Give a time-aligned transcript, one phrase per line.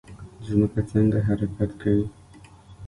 [0.47, 2.05] ځمکه څنګه حرکت کوي؟